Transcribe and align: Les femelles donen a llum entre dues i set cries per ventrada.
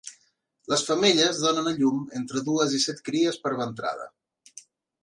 Les 0.73 0.85
femelles 0.87 1.41
donen 1.43 1.69
a 1.73 1.75
llum 1.81 2.01
entre 2.21 2.45
dues 2.49 2.75
i 2.79 2.83
set 2.87 3.05
cries 3.11 3.39
per 3.47 3.57
ventrada. 3.63 4.11